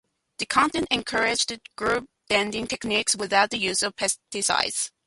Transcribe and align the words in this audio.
The 0.39 0.47
contest 0.47 0.87
encouraged 0.89 1.59
gardening 1.75 2.65
techniques 2.65 3.15
without 3.15 3.51
the 3.51 3.59
use 3.59 3.83
of 3.83 3.95
pesticides. 3.95 4.89